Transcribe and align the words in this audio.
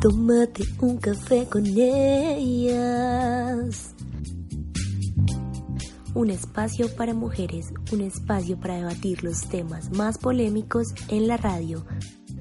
Tómate 0.00 0.62
un 0.80 0.96
café 0.98 1.46
con 1.46 1.66
ellas. 1.66 2.76
Un 6.14 6.30
espacio 6.30 6.94
para 6.94 7.14
mujeres, 7.14 7.72
un 7.92 8.02
espacio 8.02 8.60
para 8.60 8.76
debatir 8.76 9.24
los 9.24 9.48
temas 9.48 9.90
más 9.90 10.18
polémicos 10.18 10.94
en 11.08 11.26
la 11.26 11.36
radio. 11.36 11.84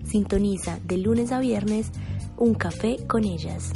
Sintoniza 0.06 0.80
de 0.86 1.00
lunes 1.00 1.32
a 1.32 1.40
viernes 1.40 1.92
un 2.38 2.54
café 2.54 2.98
con 3.08 3.24
ellas. 3.24 3.72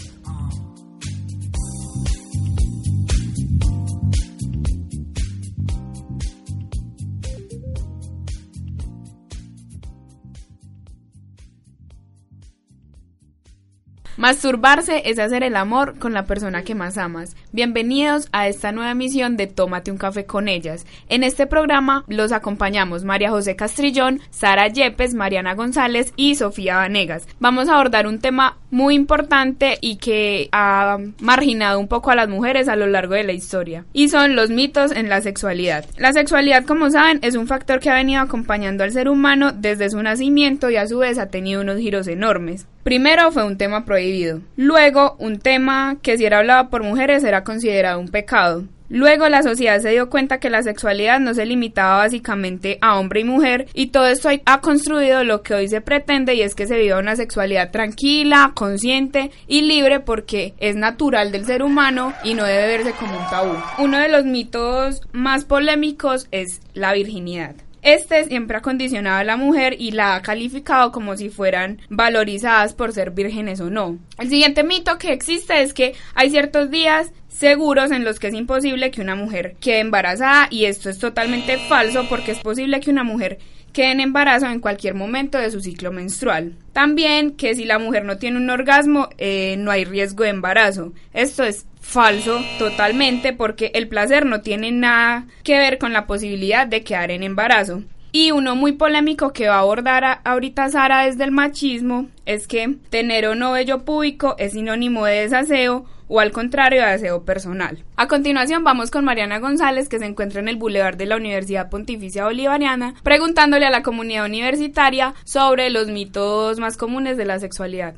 Masturbarse 14.21 15.01
es 15.09 15.17
hacer 15.17 15.41
el 15.41 15.55
amor 15.55 15.97
con 15.97 16.13
la 16.13 16.25
persona 16.25 16.61
que 16.61 16.75
más 16.75 16.99
amas. 16.99 17.35
Bienvenidos 17.53 18.29
a 18.31 18.47
esta 18.47 18.71
nueva 18.71 18.91
emisión 18.91 19.35
de 19.35 19.47
Tómate 19.47 19.89
un 19.89 19.97
café 19.97 20.27
con 20.27 20.47
ellas. 20.47 20.85
En 21.09 21.23
este 21.23 21.47
programa 21.47 22.05
los 22.07 22.31
acompañamos 22.31 23.03
María 23.03 23.31
José 23.31 23.55
Castrillón, 23.55 24.19
Sara 24.29 24.67
Yepes, 24.67 25.15
Mariana 25.15 25.55
González 25.55 26.13
y 26.17 26.35
Sofía 26.35 26.75
Vanegas. 26.75 27.27
Vamos 27.39 27.67
a 27.67 27.73
abordar 27.73 28.05
un 28.05 28.19
tema 28.19 28.59
muy 28.69 28.93
importante 28.93 29.79
y 29.81 29.95
que 29.95 30.49
ha 30.51 30.99
marginado 31.19 31.79
un 31.79 31.87
poco 31.87 32.11
a 32.11 32.15
las 32.15 32.29
mujeres 32.29 32.69
a 32.69 32.75
lo 32.75 32.85
largo 32.85 33.15
de 33.15 33.23
la 33.23 33.33
historia. 33.33 33.85
Y 33.91 34.09
son 34.09 34.35
los 34.35 34.51
mitos 34.51 34.91
en 34.91 35.09
la 35.09 35.21
sexualidad. 35.21 35.85
La 35.97 36.13
sexualidad, 36.13 36.65
como 36.65 36.91
saben, 36.91 37.17
es 37.23 37.33
un 37.33 37.47
factor 37.47 37.79
que 37.79 37.89
ha 37.89 37.95
venido 37.95 38.21
acompañando 38.21 38.83
al 38.83 38.91
ser 38.91 39.09
humano 39.09 39.51
desde 39.51 39.89
su 39.89 39.99
nacimiento 40.03 40.69
y 40.69 40.75
a 40.75 40.85
su 40.85 40.99
vez 40.99 41.17
ha 41.17 41.31
tenido 41.31 41.61
unos 41.61 41.79
giros 41.79 42.07
enormes. 42.07 42.67
Primero 42.83 43.31
fue 43.31 43.45
un 43.45 43.57
tema 43.57 43.85
prohibido. 43.85 44.41
Luego, 44.55 45.15
un 45.19 45.39
tema 45.39 45.97
que 46.01 46.17
si 46.17 46.25
era 46.25 46.39
hablado 46.39 46.69
por 46.69 46.83
mujeres 46.83 47.23
era 47.23 47.43
considerado 47.43 47.99
un 47.99 48.07
pecado. 48.07 48.63
Luego 48.91 49.29
la 49.29 49.41
sociedad 49.41 49.79
se 49.79 49.91
dio 49.91 50.09
cuenta 50.09 50.39
que 50.39 50.49
la 50.49 50.63
sexualidad 50.63 51.21
no 51.21 51.33
se 51.33 51.45
limitaba 51.45 51.95
básicamente 51.99 52.77
a 52.81 52.99
hombre 52.99 53.21
y 53.21 53.23
mujer 53.23 53.67
y 53.73 53.87
todo 53.87 54.07
esto 54.07 54.27
ha 54.45 54.59
construido 54.59 55.23
lo 55.23 55.43
que 55.43 55.53
hoy 55.53 55.69
se 55.69 55.79
pretende 55.79 56.35
y 56.35 56.41
es 56.41 56.55
que 56.55 56.67
se 56.67 56.77
viva 56.77 56.99
una 56.99 57.15
sexualidad 57.15 57.71
tranquila, 57.71 58.51
consciente 58.53 59.31
y 59.47 59.61
libre 59.61 60.01
porque 60.01 60.55
es 60.57 60.75
natural 60.75 61.31
del 61.31 61.45
ser 61.45 61.63
humano 61.63 62.11
y 62.25 62.33
no 62.33 62.43
debe 62.43 62.67
verse 62.67 62.91
como 62.91 63.17
un 63.17 63.29
tabú. 63.29 63.53
Uno 63.77 63.97
de 63.97 64.09
los 64.09 64.25
mitos 64.25 65.01
más 65.13 65.45
polémicos 65.45 66.27
es 66.31 66.59
la 66.73 66.91
virginidad. 66.91 67.55
Este 67.81 68.25
siempre 68.25 68.57
ha 68.57 68.61
condicionado 68.61 69.17
a 69.17 69.23
la 69.23 69.37
mujer 69.37 69.75
y 69.79 69.91
la 69.91 70.15
ha 70.15 70.21
calificado 70.21 70.91
como 70.91 71.17
si 71.17 71.29
fueran 71.29 71.81
valorizadas 71.89 72.73
por 72.73 72.93
ser 72.93 73.11
vírgenes 73.11 73.59
o 73.59 73.69
no. 73.69 73.97
El 74.19 74.29
siguiente 74.29 74.63
mito 74.63 74.97
que 74.99 75.13
existe 75.13 75.61
es 75.61 75.73
que 75.73 75.95
hay 76.13 76.29
ciertos 76.29 76.69
días 76.69 77.11
seguros 77.27 77.91
en 77.91 78.03
los 78.03 78.19
que 78.19 78.27
es 78.27 78.35
imposible 78.35 78.91
que 78.91 79.01
una 79.01 79.15
mujer 79.15 79.55
quede 79.59 79.79
embarazada 79.79 80.47
y 80.51 80.65
esto 80.65 80.89
es 80.89 80.99
totalmente 80.99 81.57
falso 81.57 82.07
porque 82.07 82.31
es 82.31 82.39
posible 82.39 82.79
que 82.81 82.91
una 82.91 83.03
mujer 83.03 83.39
quede 83.73 83.91
en 83.91 83.99
embarazo 83.99 84.47
en 84.47 84.59
cualquier 84.59 84.95
momento 84.95 85.37
de 85.37 85.51
su 85.51 85.61
ciclo 85.61 85.91
menstrual. 85.91 86.55
También 86.73 87.31
que 87.31 87.55
si 87.55 87.65
la 87.65 87.79
mujer 87.79 88.05
no 88.05 88.17
tiene 88.17 88.37
un 88.37 88.49
orgasmo 88.49 89.09
eh, 89.17 89.55
no 89.57 89.71
hay 89.71 89.85
riesgo 89.85 90.23
de 90.23 90.29
embarazo. 90.29 90.93
Esto 91.13 91.43
es 91.43 91.65
falso 91.79 92.39
totalmente 92.59 93.33
porque 93.33 93.71
el 93.73 93.87
placer 93.87 94.25
no 94.25 94.41
tiene 94.41 94.71
nada 94.71 95.25
que 95.43 95.57
ver 95.57 95.77
con 95.77 95.93
la 95.93 96.05
posibilidad 96.07 96.67
de 96.67 96.83
quedar 96.83 97.11
en 97.11 97.23
embarazo. 97.23 97.83
Y 98.13 98.31
uno 98.31 98.57
muy 98.57 98.73
polémico 98.73 99.31
que 99.31 99.47
va 99.47 99.55
a 99.55 99.59
abordar 99.59 100.19
ahorita 100.25 100.69
Sara 100.69 101.05
desde 101.05 101.23
el 101.23 101.31
machismo 101.31 102.09
es 102.25 102.45
que 102.45 102.75
tener 102.89 103.25
o 103.25 103.35
no 103.35 103.53
vello 103.53 103.85
público 103.85 104.35
es 104.37 104.51
sinónimo 104.51 105.05
de 105.05 105.21
desaseo 105.21 105.85
o 106.13 106.19
al 106.19 106.33
contrario 106.33 106.83
de 106.83 106.91
deseo 106.91 107.23
personal. 107.23 107.85
A 107.95 108.09
continuación 108.09 108.65
vamos 108.65 108.91
con 108.91 109.05
Mariana 109.05 109.39
González 109.39 109.87
que 109.87 109.97
se 109.97 110.05
encuentra 110.05 110.41
en 110.41 110.49
el 110.49 110.57
Boulevard 110.57 110.97
de 110.97 111.05
la 111.05 111.15
Universidad 111.15 111.69
Pontificia 111.69 112.25
Bolivariana 112.25 112.95
preguntándole 113.01 113.65
a 113.65 113.69
la 113.69 113.81
comunidad 113.81 114.25
universitaria 114.25 115.13
sobre 115.23 115.69
los 115.69 115.87
mitos 115.87 116.59
más 116.59 116.75
comunes 116.75 117.15
de 117.15 117.23
la 117.23 117.39
sexualidad. 117.39 117.93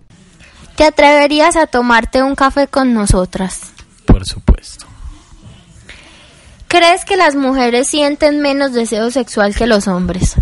¿Te 0.75 0.85
atreverías 0.85 1.55
a 1.55 1.65
tomarte 1.65 2.21
un 2.21 2.35
café 2.35 2.67
con 2.67 2.93
nosotras? 2.93 3.73
Por 4.05 4.25
supuesto. 4.25 4.85
¿Crees 6.67 7.05
que 7.05 7.17
las 7.17 7.33
mujeres 7.33 7.87
sienten 7.87 8.41
menos 8.41 8.73
deseo 8.73 9.09
sexual 9.09 9.55
que 9.55 9.65
los 9.65 9.87
hombres? 9.87 10.35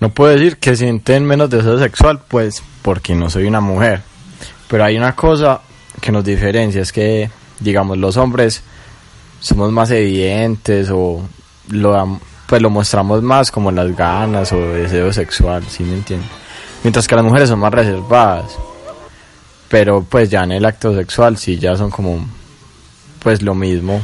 No 0.00 0.10
puedo 0.10 0.32
decir 0.32 0.56
que 0.56 0.74
sienten 0.74 1.24
menos 1.24 1.50
deseo 1.50 1.78
sexual, 1.78 2.20
pues 2.26 2.64
porque 2.82 3.14
no 3.14 3.30
soy 3.30 3.46
una 3.46 3.60
mujer. 3.60 4.02
Pero 4.66 4.84
hay 4.84 4.96
una 4.96 5.14
cosa 5.14 5.60
que 6.00 6.12
nos 6.12 6.24
diferencia, 6.24 6.82
es 6.82 6.92
que, 6.92 7.30
digamos, 7.58 7.98
los 7.98 8.16
hombres 8.16 8.62
somos 9.40 9.72
más 9.72 9.90
evidentes 9.90 10.90
o 10.90 11.22
lo, 11.68 12.20
pues 12.46 12.60
lo 12.60 12.70
mostramos 12.70 13.22
más 13.22 13.50
como 13.50 13.70
las 13.70 13.96
ganas 13.96 14.52
o 14.52 14.58
deseo 14.58 15.12
sexual, 15.12 15.64
¿sí 15.68 15.82
me 15.82 15.94
entiendes? 15.94 16.28
Mientras 16.82 17.06
que 17.06 17.14
las 17.14 17.24
mujeres 17.24 17.48
son 17.48 17.58
más 17.58 17.72
reservadas. 17.72 18.56
Pero 19.68 20.02
pues 20.02 20.30
ya 20.30 20.42
en 20.42 20.52
el 20.52 20.64
acto 20.64 20.94
sexual 20.94 21.36
sí 21.36 21.58
ya 21.58 21.76
son 21.76 21.90
como 21.90 22.26
pues 23.22 23.42
lo 23.42 23.54
mismo 23.54 24.00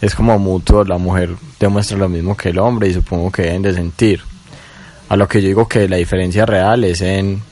es 0.00 0.14
como 0.14 0.38
mutuo, 0.38 0.84
la 0.84 0.98
mujer 0.98 1.36
demuestra 1.58 1.96
lo 1.96 2.08
mismo 2.08 2.36
que 2.36 2.50
el 2.50 2.58
hombre 2.58 2.88
y 2.88 2.94
supongo 2.94 3.30
que 3.30 3.42
deben 3.42 3.62
de 3.62 3.74
sentir. 3.74 4.20
A 5.08 5.16
lo 5.16 5.28
que 5.28 5.40
yo 5.40 5.48
digo 5.48 5.68
que 5.68 5.88
la 5.88 5.96
diferencia 5.96 6.44
real 6.44 6.84
es 6.84 7.00
en 7.00 7.42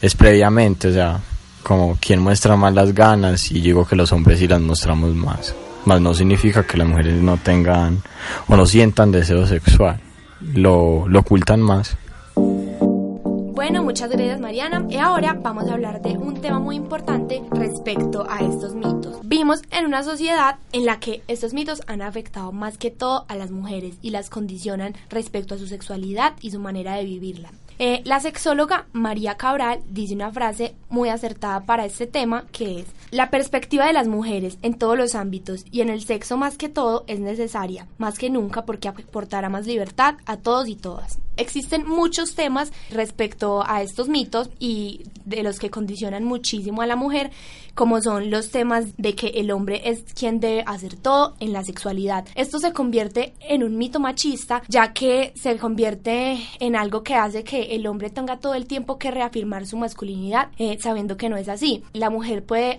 es 0.00 0.14
previamente, 0.14 0.88
o 0.88 0.92
sea, 0.92 1.20
como 1.68 1.98
quien 2.00 2.20
muestra 2.20 2.56
más 2.56 2.72
las 2.72 2.94
ganas 2.94 3.52
y 3.52 3.60
digo 3.60 3.86
que 3.86 3.94
los 3.94 4.10
hombres 4.10 4.38
sí 4.38 4.48
las 4.48 4.60
mostramos 4.60 5.14
más. 5.14 5.54
Más 5.84 6.00
no 6.00 6.14
significa 6.14 6.66
que 6.66 6.78
las 6.78 6.88
mujeres 6.88 7.22
no 7.22 7.36
tengan 7.36 8.02
o 8.48 8.56
no 8.56 8.64
sientan 8.64 9.12
deseo 9.12 9.46
sexual, 9.46 10.00
lo, 10.40 11.06
lo 11.06 11.20
ocultan 11.20 11.60
más. 11.60 11.94
Bueno, 12.34 13.84
muchas 13.84 14.08
gracias 14.10 14.40
Mariana. 14.40 14.86
Y 14.88 14.96
ahora 14.96 15.34
vamos 15.34 15.68
a 15.68 15.74
hablar 15.74 16.00
de 16.00 16.16
un 16.16 16.40
tema 16.40 16.58
muy 16.58 16.76
importante 16.76 17.42
respecto 17.50 18.26
a 18.30 18.38
estos 18.38 18.74
mitos. 18.74 19.18
Vimos 19.24 19.60
en 19.70 19.84
una 19.84 20.02
sociedad 20.02 20.56
en 20.72 20.86
la 20.86 21.00
que 21.00 21.22
estos 21.28 21.52
mitos 21.52 21.82
han 21.86 22.00
afectado 22.00 22.50
más 22.50 22.78
que 22.78 22.90
todo 22.90 23.26
a 23.28 23.34
las 23.34 23.50
mujeres 23.50 23.96
y 24.00 24.08
las 24.08 24.30
condicionan 24.30 24.94
respecto 25.10 25.54
a 25.54 25.58
su 25.58 25.66
sexualidad 25.66 26.32
y 26.40 26.50
su 26.50 26.60
manera 26.60 26.94
de 26.94 27.04
vivirla. 27.04 27.50
Eh, 27.80 28.02
la 28.04 28.18
sexóloga 28.18 28.86
María 28.92 29.36
Cabral 29.36 29.80
dice 29.88 30.12
una 30.12 30.32
frase 30.32 30.74
muy 30.88 31.10
acertada 31.10 31.60
para 31.64 31.84
este 31.84 32.08
tema 32.08 32.44
que 32.50 32.80
es 32.80 32.86
la 33.12 33.30
perspectiva 33.30 33.86
de 33.86 33.92
las 33.92 34.08
mujeres 34.08 34.58
en 34.62 34.74
todos 34.74 34.98
los 34.98 35.14
ámbitos 35.14 35.64
y 35.70 35.80
en 35.80 35.88
el 35.88 36.04
sexo 36.04 36.36
más 36.36 36.58
que 36.58 36.68
todo 36.68 37.04
es 37.06 37.20
necesaria, 37.20 37.86
más 37.96 38.18
que 38.18 38.30
nunca 38.30 38.64
porque 38.64 38.88
aportará 38.88 39.48
más 39.48 39.66
libertad 39.66 40.16
a 40.26 40.38
todos 40.38 40.68
y 40.68 40.74
todas. 40.74 41.18
Existen 41.36 41.86
muchos 41.86 42.34
temas 42.34 42.72
respecto 42.90 43.62
a 43.64 43.80
estos 43.80 44.08
mitos 44.08 44.50
y 44.58 45.04
de 45.24 45.44
los 45.44 45.60
que 45.60 45.70
condicionan 45.70 46.24
muchísimo 46.24 46.82
a 46.82 46.86
la 46.86 46.96
mujer, 46.96 47.30
como 47.76 48.02
son 48.02 48.30
los 48.30 48.50
temas 48.50 48.96
de 48.96 49.14
que 49.14 49.28
el 49.28 49.52
hombre 49.52 49.82
es 49.84 50.02
quien 50.14 50.40
debe 50.40 50.64
hacer 50.66 50.96
todo 50.96 51.36
en 51.38 51.52
la 51.52 51.62
sexualidad. 51.62 52.26
Esto 52.34 52.58
se 52.58 52.72
convierte 52.72 53.34
en 53.40 53.62
un 53.62 53.78
mito 53.78 54.00
machista, 54.00 54.62
ya 54.66 54.92
que 54.92 55.32
se 55.36 55.56
convierte 55.58 56.38
en 56.58 56.74
algo 56.74 57.04
que 57.04 57.14
hace 57.14 57.44
que 57.44 57.67
el 57.68 57.86
hombre 57.86 58.10
tenga 58.10 58.38
todo 58.38 58.54
el 58.54 58.66
tiempo 58.66 58.98
que 58.98 59.10
reafirmar 59.10 59.66
su 59.66 59.76
masculinidad, 59.76 60.48
eh, 60.58 60.78
sabiendo 60.80 61.16
que 61.16 61.28
no 61.28 61.36
es 61.36 61.48
así. 61.48 61.82
La 61.92 62.10
mujer 62.10 62.44
puede, 62.44 62.78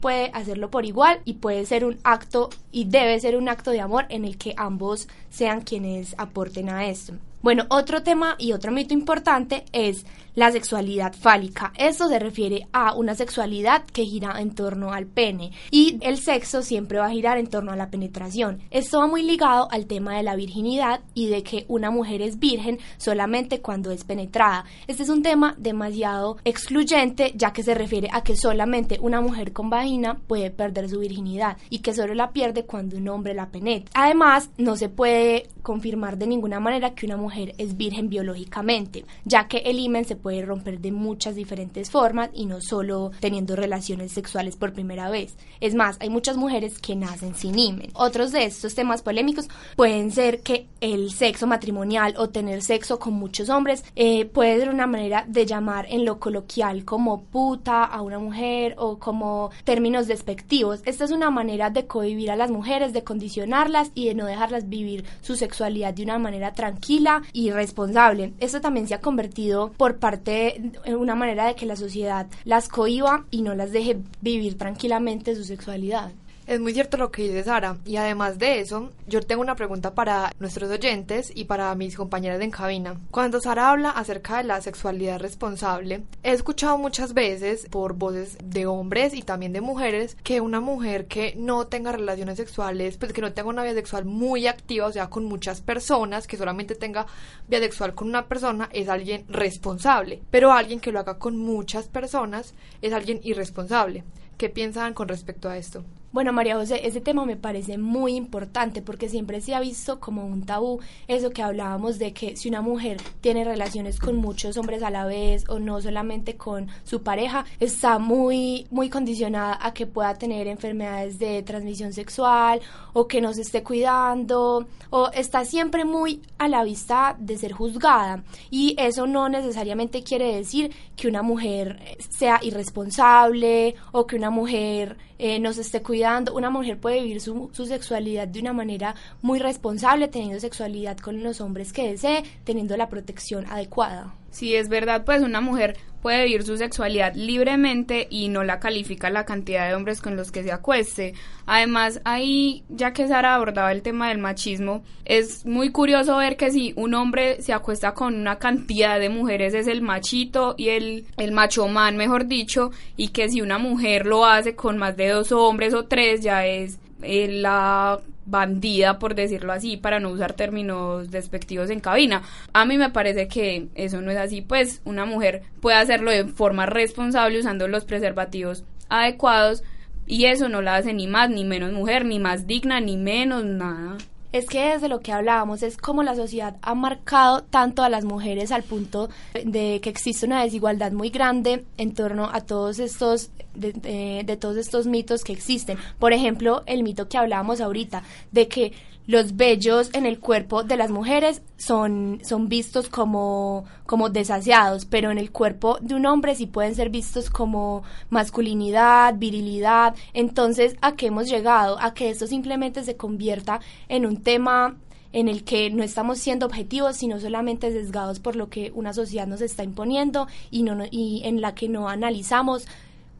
puede 0.00 0.30
hacerlo 0.32 0.70
por 0.70 0.84
igual 0.84 1.20
y 1.24 1.34
puede 1.34 1.66
ser 1.66 1.84
un 1.84 1.98
acto 2.04 2.50
y 2.72 2.84
debe 2.84 3.18
ser 3.20 3.36
un 3.36 3.48
acto 3.48 3.70
de 3.70 3.80
amor 3.80 4.06
en 4.08 4.24
el 4.24 4.36
que 4.36 4.54
ambos 4.56 5.08
sean 5.30 5.62
quienes 5.62 6.14
aporten 6.18 6.68
a 6.68 6.86
esto. 6.86 7.14
Bueno, 7.44 7.66
otro 7.68 8.02
tema 8.02 8.36
y 8.38 8.52
otro 8.52 8.72
mito 8.72 8.94
importante 8.94 9.66
es 9.72 10.06
la 10.34 10.50
sexualidad 10.50 11.12
fálica. 11.12 11.74
Esto 11.76 12.08
se 12.08 12.18
refiere 12.18 12.66
a 12.72 12.94
una 12.94 13.14
sexualidad 13.14 13.84
que 13.84 14.06
gira 14.06 14.40
en 14.40 14.54
torno 14.54 14.92
al 14.92 15.06
pene 15.06 15.52
y 15.70 15.98
el 16.00 16.16
sexo 16.16 16.62
siempre 16.62 16.98
va 16.98 17.06
a 17.06 17.10
girar 17.10 17.36
en 17.36 17.46
torno 17.46 17.70
a 17.70 17.76
la 17.76 17.90
penetración. 17.90 18.60
Esto 18.70 18.98
va 18.98 19.06
muy 19.06 19.22
ligado 19.22 19.68
al 19.70 19.86
tema 19.86 20.16
de 20.16 20.22
la 20.22 20.36
virginidad 20.36 21.00
y 21.12 21.28
de 21.28 21.42
que 21.42 21.66
una 21.68 21.90
mujer 21.90 22.22
es 22.22 22.38
virgen 22.38 22.78
solamente 22.96 23.60
cuando 23.60 23.90
es 23.90 24.04
penetrada. 24.04 24.64
Este 24.86 25.02
es 25.02 25.10
un 25.10 25.22
tema 25.22 25.54
demasiado 25.58 26.38
excluyente 26.44 27.32
ya 27.36 27.52
que 27.52 27.62
se 27.62 27.74
refiere 27.74 28.08
a 28.10 28.22
que 28.22 28.36
solamente 28.36 28.98
una 29.02 29.20
mujer 29.20 29.52
con 29.52 29.68
vagina 29.68 30.18
puede 30.26 30.50
perder 30.50 30.88
su 30.88 30.98
virginidad 30.98 31.58
y 31.68 31.80
que 31.80 31.94
solo 31.94 32.14
la 32.14 32.32
pierde 32.32 32.64
cuando 32.64 32.96
un 32.96 33.08
hombre 33.08 33.34
la 33.34 33.50
penetra. 33.50 33.90
Además, 33.94 34.48
no 34.56 34.76
se 34.76 34.88
puede 34.88 35.48
confirmar 35.62 36.18
de 36.18 36.26
ninguna 36.26 36.58
manera 36.58 36.94
que 36.94 37.06
una 37.06 37.16
mujer 37.16 37.33
es 37.58 37.76
virgen 37.76 38.08
biológicamente, 38.08 39.04
ya 39.24 39.48
que 39.48 39.58
el 39.58 39.78
imen 39.78 40.04
se 40.04 40.16
puede 40.16 40.44
romper 40.44 40.80
de 40.80 40.92
muchas 40.92 41.34
diferentes 41.34 41.90
formas 41.90 42.30
y 42.32 42.46
no 42.46 42.60
solo 42.60 43.10
teniendo 43.20 43.56
relaciones 43.56 44.12
sexuales 44.12 44.56
por 44.56 44.72
primera 44.72 45.10
vez. 45.10 45.36
Es 45.60 45.74
más, 45.74 45.96
hay 46.00 46.10
muchas 46.10 46.36
mujeres 46.36 46.78
que 46.78 46.96
nacen 46.96 47.34
sin 47.34 47.58
imen. 47.58 47.90
Otros 47.94 48.32
de 48.32 48.44
estos 48.44 48.74
temas 48.74 49.02
polémicos 49.02 49.48
pueden 49.76 50.10
ser 50.10 50.40
que 50.40 50.66
el 50.80 51.10
sexo 51.10 51.46
matrimonial 51.46 52.14
o 52.18 52.28
tener 52.28 52.62
sexo 52.62 52.98
con 52.98 53.14
muchos 53.14 53.48
hombres 53.48 53.84
eh, 53.96 54.24
puede 54.26 54.58
ser 54.58 54.68
una 54.68 54.86
manera 54.86 55.24
de 55.28 55.46
llamar 55.46 55.86
en 55.88 56.04
lo 56.04 56.18
coloquial 56.18 56.84
como 56.84 57.22
puta 57.24 57.84
a 57.84 58.00
una 58.02 58.18
mujer 58.18 58.74
o 58.78 58.98
como 58.98 59.50
términos 59.64 60.06
despectivos. 60.06 60.80
Esta 60.84 61.04
es 61.04 61.10
una 61.10 61.30
manera 61.30 61.70
de 61.70 61.86
cohibir 61.86 62.30
a 62.30 62.36
las 62.36 62.50
mujeres, 62.50 62.92
de 62.92 63.04
condicionarlas 63.04 63.90
y 63.94 64.06
de 64.06 64.14
no 64.14 64.26
dejarlas 64.26 64.68
vivir 64.68 65.04
su 65.20 65.36
sexualidad 65.36 65.94
de 65.94 66.02
una 66.02 66.18
manera 66.18 66.52
tranquila 66.52 67.22
y 67.32 67.50
responsable. 67.50 68.32
Esto 68.40 68.60
también 68.60 68.88
se 68.88 68.94
ha 68.94 69.00
convertido 69.00 69.72
por 69.76 69.96
parte 69.96 70.60
en 70.84 70.96
una 70.96 71.14
manera 71.14 71.46
de 71.46 71.54
que 71.54 71.66
la 71.66 71.76
sociedad 71.76 72.26
las 72.44 72.68
cohiba 72.68 73.24
y 73.30 73.42
no 73.42 73.54
las 73.54 73.72
deje 73.72 73.98
vivir 74.20 74.58
tranquilamente 74.58 75.34
su 75.34 75.44
sexualidad. 75.44 76.12
Es 76.46 76.60
muy 76.60 76.74
cierto 76.74 76.98
lo 76.98 77.10
que 77.10 77.22
dice 77.22 77.42
Sara. 77.42 77.78
Y 77.86 77.96
además 77.96 78.38
de 78.38 78.60
eso, 78.60 78.90
yo 79.06 79.22
tengo 79.22 79.40
una 79.40 79.56
pregunta 79.56 79.94
para 79.94 80.30
nuestros 80.38 80.70
oyentes 80.70 81.32
y 81.34 81.44
para 81.44 81.74
mis 81.74 81.96
compañeras 81.96 82.38
en 82.42 82.50
cabina. 82.50 83.00
Cuando 83.10 83.40
Sara 83.40 83.70
habla 83.70 83.88
acerca 83.88 84.36
de 84.36 84.44
la 84.44 84.60
sexualidad 84.60 85.20
responsable, 85.20 86.02
he 86.22 86.32
escuchado 86.32 86.76
muchas 86.76 87.14
veces 87.14 87.66
por 87.70 87.94
voces 87.94 88.36
de 88.44 88.66
hombres 88.66 89.14
y 89.14 89.22
también 89.22 89.54
de 89.54 89.62
mujeres 89.62 90.18
que 90.22 90.42
una 90.42 90.60
mujer 90.60 91.06
que 91.06 91.32
no 91.34 91.66
tenga 91.66 91.92
relaciones 91.92 92.36
sexuales, 92.36 92.98
pues 92.98 93.14
que 93.14 93.22
no 93.22 93.32
tenga 93.32 93.48
una 93.48 93.62
vida 93.62 93.72
sexual 93.72 94.04
muy 94.04 94.46
activa, 94.46 94.88
o 94.88 94.92
sea, 94.92 95.08
con 95.08 95.24
muchas 95.24 95.62
personas, 95.62 96.26
que 96.26 96.36
solamente 96.36 96.74
tenga 96.74 97.06
vida 97.48 97.60
sexual 97.60 97.94
con 97.94 98.08
una 98.08 98.26
persona, 98.26 98.68
es 98.70 98.90
alguien 98.90 99.24
responsable. 99.30 100.20
Pero 100.30 100.52
alguien 100.52 100.80
que 100.80 100.92
lo 100.92 101.00
haga 101.00 101.18
con 101.18 101.38
muchas 101.38 101.88
personas 101.88 102.52
es 102.82 102.92
alguien 102.92 103.20
irresponsable. 103.22 104.04
¿Qué 104.36 104.50
piensan 104.50 104.92
con 104.92 105.08
respecto 105.08 105.48
a 105.48 105.56
esto? 105.56 105.84
Bueno, 106.14 106.32
María 106.32 106.54
José, 106.54 106.86
ese 106.86 107.00
tema 107.00 107.26
me 107.26 107.34
parece 107.34 107.76
muy 107.76 108.14
importante 108.14 108.82
porque 108.82 109.08
siempre 109.08 109.40
se 109.40 109.52
ha 109.52 109.58
visto 109.58 109.98
como 109.98 110.24
un 110.24 110.46
tabú 110.46 110.78
eso 111.08 111.30
que 111.30 111.42
hablábamos 111.42 111.98
de 111.98 112.12
que 112.12 112.36
si 112.36 112.48
una 112.48 112.62
mujer 112.62 112.98
tiene 113.20 113.42
relaciones 113.42 113.98
con 113.98 114.14
muchos 114.14 114.56
hombres 114.56 114.84
a 114.84 114.90
la 114.90 115.06
vez 115.06 115.44
o 115.48 115.58
no 115.58 115.80
solamente 115.82 116.36
con 116.36 116.68
su 116.84 117.02
pareja, 117.02 117.46
está 117.58 117.98
muy 117.98 118.68
muy 118.70 118.90
condicionada 118.90 119.58
a 119.60 119.74
que 119.74 119.88
pueda 119.88 120.14
tener 120.14 120.46
enfermedades 120.46 121.18
de 121.18 121.42
transmisión 121.42 121.92
sexual 121.92 122.60
o 122.92 123.08
que 123.08 123.20
no 123.20 123.34
se 123.34 123.42
esté 123.42 123.64
cuidando 123.64 124.68
o 124.90 125.10
está 125.10 125.44
siempre 125.44 125.84
muy 125.84 126.22
a 126.38 126.46
la 126.46 126.62
vista 126.62 127.16
de 127.18 127.36
ser 127.38 127.50
juzgada 127.50 128.22
y 128.52 128.76
eso 128.78 129.08
no 129.08 129.28
necesariamente 129.28 130.04
quiere 130.04 130.36
decir 130.36 130.70
que 130.94 131.08
una 131.08 131.22
mujer 131.22 131.80
sea 132.08 132.38
irresponsable 132.40 133.74
o 133.90 134.06
que 134.06 134.14
una 134.14 134.30
mujer 134.30 134.96
eh, 135.18 135.38
no 135.38 135.52
se 135.52 135.62
esté 135.62 135.80
cuidando. 135.82 136.03
Una 136.34 136.50
mujer 136.50 136.78
puede 136.78 137.02
vivir 137.02 137.20
su, 137.20 137.50
su 137.52 137.66
sexualidad 137.66 138.28
de 138.28 138.40
una 138.40 138.52
manera 138.52 138.94
muy 139.22 139.38
responsable, 139.38 140.08
teniendo 140.08 140.38
sexualidad 140.38 140.98
con 140.98 141.22
los 141.22 141.40
hombres 141.40 141.72
que 141.72 141.88
desee, 141.88 142.24
teniendo 142.44 142.76
la 142.76 142.88
protección 142.88 143.46
adecuada. 143.46 144.14
Si 144.34 144.56
es 144.56 144.68
verdad, 144.68 145.04
pues 145.04 145.22
una 145.22 145.40
mujer 145.40 145.76
puede 146.02 146.24
vivir 146.24 146.42
su 146.42 146.56
sexualidad 146.56 147.14
libremente 147.14 148.08
y 148.10 148.26
no 148.28 148.42
la 148.42 148.58
califica 148.58 149.10
la 149.10 149.24
cantidad 149.24 149.68
de 149.68 149.76
hombres 149.76 150.00
con 150.00 150.16
los 150.16 150.32
que 150.32 150.42
se 150.42 150.50
acueste. 150.50 151.14
Además, 151.46 152.00
ahí, 152.04 152.64
ya 152.68 152.92
que 152.92 153.06
Sara 153.06 153.36
abordaba 153.36 153.70
el 153.70 153.82
tema 153.82 154.08
del 154.08 154.18
machismo, 154.18 154.82
es 155.04 155.46
muy 155.46 155.70
curioso 155.70 156.16
ver 156.16 156.36
que 156.36 156.50
si 156.50 156.72
un 156.74 156.94
hombre 156.94 157.42
se 157.42 157.52
acuesta 157.52 157.94
con 157.94 158.16
una 158.16 158.40
cantidad 158.40 158.98
de 158.98 159.08
mujeres 159.08 159.54
es 159.54 159.68
el 159.68 159.82
machito 159.82 160.56
y 160.58 160.70
el, 160.70 161.06
el 161.16 161.30
macho 161.30 161.68
man, 161.68 161.96
mejor 161.96 162.26
dicho, 162.26 162.72
y 162.96 163.10
que 163.10 163.28
si 163.28 163.40
una 163.40 163.58
mujer 163.58 164.04
lo 164.04 164.26
hace 164.26 164.56
con 164.56 164.78
más 164.78 164.96
de 164.96 165.10
dos 165.10 165.30
hombres 165.30 165.74
o 165.74 165.84
tres 165.84 166.22
ya 166.22 166.44
es 166.44 166.80
eh, 167.02 167.28
la 167.28 168.00
bandida, 168.26 168.98
por 168.98 169.14
decirlo 169.14 169.52
así, 169.52 169.76
para 169.76 170.00
no 170.00 170.10
usar 170.10 170.32
términos 170.32 171.10
despectivos 171.10 171.70
en 171.70 171.80
cabina. 171.80 172.22
A 172.52 172.64
mí 172.64 172.78
me 172.78 172.90
parece 172.90 173.28
que 173.28 173.68
eso 173.74 174.00
no 174.00 174.10
es 174.10 174.18
así, 174.18 174.40
pues 174.40 174.80
una 174.84 175.04
mujer 175.04 175.42
puede 175.60 175.76
hacerlo 175.76 176.10
de 176.10 176.24
forma 176.24 176.66
responsable 176.66 177.40
usando 177.40 177.68
los 177.68 177.84
preservativos 177.84 178.64
adecuados 178.88 179.62
y 180.06 180.26
eso 180.26 180.48
no 180.48 180.62
la 180.62 180.76
hace 180.76 180.92
ni 180.92 181.06
más 181.06 181.30
ni 181.30 181.44
menos 181.44 181.72
mujer, 181.72 182.04
ni 182.04 182.18
más 182.18 182.46
digna, 182.46 182.80
ni 182.80 182.96
menos 182.96 183.44
nada 183.44 183.96
es 184.34 184.46
que 184.46 184.72
desde 184.72 184.88
lo 184.88 184.98
que 184.98 185.12
hablábamos 185.12 185.62
es 185.62 185.76
como 185.76 186.02
la 186.02 186.16
sociedad 186.16 186.56
ha 186.60 186.74
marcado 186.74 187.44
tanto 187.44 187.84
a 187.84 187.88
las 187.88 188.04
mujeres 188.04 188.50
al 188.50 188.64
punto 188.64 189.08
de 189.32 189.78
que 189.80 189.90
existe 189.90 190.26
una 190.26 190.42
desigualdad 190.42 190.90
muy 190.90 191.10
grande 191.10 191.64
en 191.76 191.94
torno 191.94 192.28
a 192.32 192.40
todos 192.40 192.80
estos 192.80 193.30
de, 193.54 194.22
de 194.24 194.36
todos 194.36 194.56
estos 194.56 194.86
mitos 194.86 195.24
que 195.24 195.32
existen. 195.32 195.78
Por 195.98 196.12
ejemplo, 196.12 196.62
el 196.66 196.82
mito 196.82 197.08
que 197.08 197.18
hablábamos 197.18 197.60
ahorita 197.60 198.02
de 198.32 198.48
que 198.48 198.72
los 199.06 199.36
vellos 199.36 199.90
en 199.92 200.06
el 200.06 200.18
cuerpo 200.18 200.62
de 200.62 200.76
las 200.76 200.90
mujeres 200.90 201.42
son, 201.56 202.20
son 202.24 202.48
vistos 202.48 202.88
como, 202.88 203.64
como 203.86 204.08
desaseados, 204.08 204.86
pero 204.86 205.10
en 205.10 205.18
el 205.18 205.30
cuerpo 205.30 205.78
de 205.80 205.94
un 205.94 206.06
hombre 206.06 206.34
sí 206.34 206.46
pueden 206.46 206.74
ser 206.74 206.88
vistos 206.88 207.28
como 207.28 207.82
masculinidad, 208.08 209.14
virilidad. 209.16 209.94
Entonces, 210.14 210.76
¿a 210.80 210.92
qué 210.92 211.06
hemos 211.06 211.28
llegado? 211.28 211.76
A 211.80 211.92
que 211.92 212.08
esto 212.08 212.26
simplemente 212.26 212.82
se 212.82 212.96
convierta 212.96 213.60
en 213.88 214.06
un 214.06 214.22
tema 214.22 214.76
en 215.12 215.28
el 215.28 215.44
que 215.44 215.70
no 215.70 215.84
estamos 215.84 216.18
siendo 216.18 216.46
objetivos, 216.46 216.96
sino 216.96 217.20
solamente 217.20 217.70
sesgados 217.70 218.18
por 218.18 218.34
lo 218.34 218.48
que 218.48 218.72
una 218.74 218.92
sociedad 218.92 219.28
nos 219.28 219.42
está 219.42 219.62
imponiendo 219.62 220.26
y, 220.50 220.64
no, 220.64 220.84
y 220.90 221.22
en 221.24 221.40
la 221.40 221.54
que 221.54 221.68
no 221.68 221.88
analizamos 221.88 222.66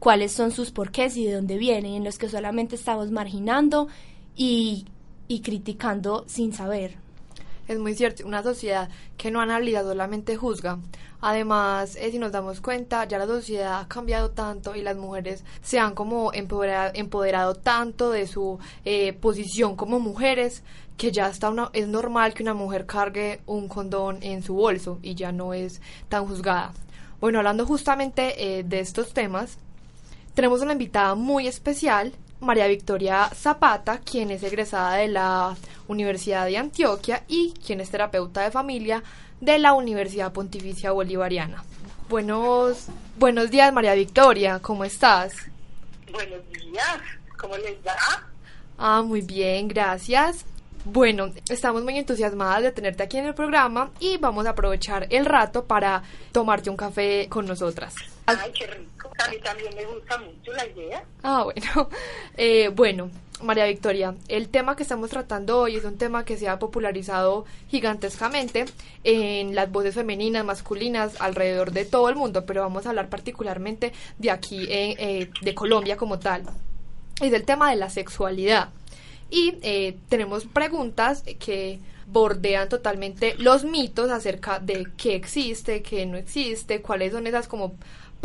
cuáles 0.05 0.33
son 0.33 0.51
sus 0.51 0.69
porqués 0.69 1.17
y 1.17 1.25
de 1.25 1.33
dónde 1.33 1.57
vienen, 1.57 1.95
en 1.95 2.03
los 2.03 2.19
que 2.19 2.29
solamente 2.29 2.75
estamos 2.75 3.09
marginando 3.09 3.87
y 4.35 4.85
y 5.27 5.41
criticando 5.41 6.25
sin 6.27 6.53
saber. 6.53 6.97
Es 7.67 7.79
muy 7.79 7.95
cierto, 7.95 8.23
una 8.27 8.43
sociedad 8.43 8.89
que 9.17 9.31
no 9.31 9.41
analiza 9.41 9.81
solamente 9.81 10.37
juzga. 10.37 10.77
Además, 11.21 11.95
eh, 11.95 12.11
si 12.11 12.19
nos 12.19 12.31
damos 12.31 12.61
cuenta, 12.61 13.05
ya 13.05 13.17
la 13.17 13.25
sociedad 13.25 13.79
ha 13.79 13.87
cambiado 13.87 14.29
tanto 14.29 14.75
y 14.75 14.83
las 14.83 14.95
mujeres 14.95 15.43
se 15.63 15.79
han 15.79 15.95
como 15.95 16.31
empoderado, 16.33 16.91
empoderado 16.93 17.55
tanto 17.55 18.11
de 18.11 18.27
su 18.27 18.59
eh, 18.83 19.13
posición 19.13 19.75
como 19.75 19.99
mujeres 19.99 20.61
que 20.97 21.11
ya 21.11 21.27
está 21.29 21.49
una, 21.49 21.71
es 21.73 21.87
normal 21.87 22.35
que 22.35 22.43
una 22.43 22.53
mujer 22.53 22.85
cargue 22.85 23.41
un 23.47 23.67
condón 23.67 24.19
en 24.21 24.43
su 24.43 24.53
bolso 24.53 24.99
y 25.01 25.15
ya 25.15 25.31
no 25.31 25.55
es 25.55 25.81
tan 26.09 26.27
juzgada. 26.27 26.73
Bueno, 27.19 27.39
hablando 27.39 27.65
justamente 27.65 28.59
eh, 28.59 28.63
de 28.63 28.79
estos 28.81 29.11
temas, 29.11 29.57
tenemos 30.35 30.61
una 30.61 30.73
invitada 30.73 31.15
muy 31.15 31.47
especial 31.47 32.13
María 32.41 32.67
Victoria 32.67 33.29
Zapata, 33.33 33.99
quien 33.99 34.29
es 34.29 34.43
egresada 34.43 34.97
de 34.97 35.07
la 35.07 35.55
Universidad 35.87 36.45
de 36.45 36.57
Antioquia 36.57 37.23
y 37.27 37.53
quien 37.65 37.79
es 37.79 37.89
terapeuta 37.89 38.41
de 38.41 38.51
familia 38.51 39.01
de 39.39 39.57
la 39.57 39.73
Universidad 39.73 40.33
Pontificia 40.33 40.91
Bolivariana. 40.91 41.63
Buenos, 42.09 42.87
buenos 43.17 43.49
días, 43.49 43.73
María 43.73 43.95
Victoria, 43.95 44.59
¿cómo 44.59 44.83
estás? 44.83 45.33
Buenos 46.11 46.41
días, 46.49 46.99
¿cómo 47.39 47.57
les 47.57 47.77
va? 47.77 47.95
Ah, 48.77 49.01
muy 49.01 49.21
bien, 49.21 49.69
gracias. 49.69 50.45
Bueno, 50.83 51.31
estamos 51.49 51.83
muy 51.83 51.97
entusiasmadas 51.97 52.61
de 52.61 52.71
tenerte 52.73 53.01
aquí 53.01 53.17
en 53.17 53.25
el 53.25 53.33
programa 53.33 53.89
y 53.99 54.17
vamos 54.17 54.45
a 54.45 54.51
aprovechar 54.51 55.07
el 55.09 55.25
rato 55.25 55.65
para 55.65 56.03
tomarte 56.31 56.69
un 56.69 56.77
café 56.77 57.27
con 57.27 57.47
nosotras. 57.47 57.95
Ay, 58.27 58.51
qué 58.53 58.67
rico. 58.67 58.94
A 59.17 59.29
mí 59.29 59.37
también 59.43 59.73
me 59.75 59.85
gusta 59.85 60.17
mucho 60.17 60.51
la 60.53 60.65
idea. 60.65 61.03
Ah, 61.23 61.43
bueno. 61.43 61.89
Eh, 62.37 62.67
bueno, 62.67 63.11
María 63.41 63.65
Victoria, 63.65 64.13
el 64.27 64.49
tema 64.49 64.75
que 64.75 64.83
estamos 64.83 65.09
tratando 65.09 65.59
hoy 65.59 65.77
es 65.77 65.85
un 65.85 65.97
tema 65.97 66.25
que 66.25 66.35
se 66.35 66.49
ha 66.49 66.59
popularizado 66.59 67.45
gigantescamente 67.69 68.65
en 69.05 69.55
las 69.55 69.71
voces 69.71 69.95
femeninas, 69.95 70.43
masculinas, 70.43 71.13
alrededor 71.21 71.71
de 71.71 71.85
todo 71.85 72.09
el 72.09 72.17
mundo, 72.17 72.45
pero 72.45 72.61
vamos 72.61 72.85
a 72.85 72.89
hablar 72.89 73.07
particularmente 73.07 73.93
de 74.17 74.31
aquí, 74.31 74.67
eh, 74.69 75.29
de 75.41 75.55
Colombia 75.55 75.95
como 75.95 76.19
tal. 76.19 76.43
Es 77.21 77.31
el 77.31 77.45
tema 77.45 77.69
de 77.69 77.77
la 77.77 77.89
sexualidad. 77.89 78.69
Y 79.29 79.57
eh, 79.61 79.97
tenemos 80.09 80.45
preguntas 80.45 81.23
que 81.39 81.79
bordean 82.07 82.69
totalmente 82.69 83.35
los 83.37 83.63
mitos 83.63 84.11
acerca 84.11 84.59
de 84.59 84.87
qué 84.97 85.15
existe, 85.15 85.81
qué 85.81 86.05
no 86.05 86.17
existe, 86.17 86.81
cuáles 86.81 87.13
son 87.13 87.25
esas 87.25 87.47
como 87.47 87.73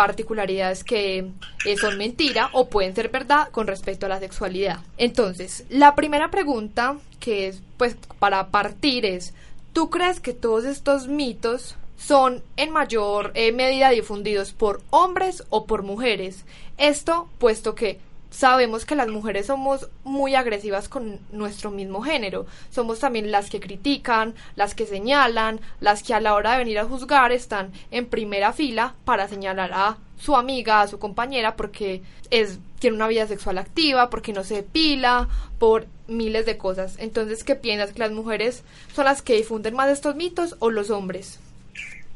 particularidades 0.00 0.83
que 0.83 1.30
eh, 1.66 1.76
son 1.76 1.99
mentira 1.99 2.49
o 2.54 2.71
pueden 2.71 2.95
ser 2.95 3.11
verdad 3.11 3.50
con 3.50 3.66
respecto 3.66 4.07
a 4.07 4.09
la 4.09 4.19
sexualidad. 4.19 4.78
Entonces, 4.97 5.66
la 5.69 5.95
primera 5.95 6.30
pregunta 6.30 6.97
que 7.19 7.49
es 7.49 7.61
pues 7.76 7.99
para 8.19 8.47
partir 8.47 9.04
es, 9.04 9.35
¿tú 9.75 9.90
crees 9.90 10.19
que 10.19 10.33
todos 10.33 10.64
estos 10.64 11.07
mitos 11.07 11.76
son 11.99 12.42
en 12.57 12.71
mayor 12.71 13.33
eh, 13.35 13.52
medida 13.52 13.90
difundidos 13.90 14.52
por 14.52 14.80
hombres 14.88 15.45
o 15.50 15.66
por 15.66 15.83
mujeres? 15.83 16.47
Esto 16.78 17.28
puesto 17.37 17.75
que 17.75 18.00
sabemos 18.31 18.85
que 18.85 18.95
las 18.95 19.09
mujeres 19.09 19.47
somos 19.47 19.89
muy 20.05 20.35
agresivas 20.35 20.89
con 20.89 21.19
nuestro 21.33 21.71
mismo 21.71 22.03
género. 22.03 22.47
Somos 22.71 23.01
también 23.01 23.31
las 23.31 23.51
que 23.51 23.61
critican, 23.61 24.35
las 24.57 24.75
que 24.75 24.87
señalan, 24.87 25.61
las 25.81 26.03
que 26.03 26.15
a 26.15 26.21
la 26.21 26.35
hora 26.35 26.53
de 26.53 26.59
venir 26.59 26.79
a 26.79 26.85
juzgar 26.85 27.33
están 27.33 27.73
en 27.91 28.07
primera 28.07 28.53
fila 28.53 28.95
para 29.05 29.29
señalar 29.29 29.73
a 29.73 29.99
su 30.19 30.37
amiga, 30.37 30.83
a 30.83 30.89
su 30.89 30.99
compañera, 30.99 31.57
porque 31.57 32.03
es, 32.31 32.59
tiene 32.79 32.97
una 32.97 33.09
vida 33.09 33.27
sexual 33.27 33.59
activa, 33.59 34.11
porque 34.11 34.33
no 34.33 34.45
se 34.45 34.57
depila, 34.57 35.29
por 35.59 35.87
miles 36.07 36.47
de 36.47 36.59
cosas. 36.59 36.97
Entonces, 36.99 37.45
¿qué 37.45 37.55
piensas? 37.55 37.93
¿Que 37.93 38.01
las 38.01 38.13
mujeres 38.13 38.63
son 38.95 39.07
las 39.07 39.23
que 39.23 39.35
difunden 39.35 39.75
más 39.75 39.91
estos 39.91 40.17
mitos 40.17 40.57
o 40.59 40.71
los 40.71 40.91
hombres? 40.91 41.41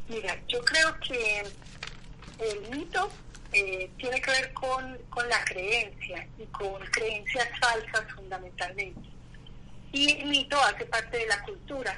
Mira, 0.07 0.39
yo 0.47 0.59
creo 0.63 0.95
que 0.99 1.43
el 2.39 2.77
mito 2.77 3.09
eh, 3.55 3.89
tiene 3.97 4.21
que 4.21 4.31
ver 4.31 4.51
con, 4.53 4.97
con 5.09 5.29
la 5.29 5.41
creencia 5.45 6.27
y 6.37 6.43
con 6.47 6.77
creencias 6.87 7.47
falsas 7.57 8.11
fundamentalmente. 8.13 8.99
Y 9.93 10.11
el 10.19 10.27
mito 10.27 10.59
hace 10.59 10.85
parte 10.85 11.19
de 11.19 11.27
la 11.27 11.41
cultura. 11.43 11.97